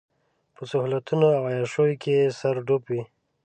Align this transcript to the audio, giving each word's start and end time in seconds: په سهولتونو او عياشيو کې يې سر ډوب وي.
په 0.55 0.61
سهولتونو 0.71 1.27
او 1.37 1.43
عياشيو 1.51 1.99
کې 2.01 2.11
يې 2.19 2.27
سر 2.39 2.55
ډوب 2.67 2.83
وي. 2.91 3.03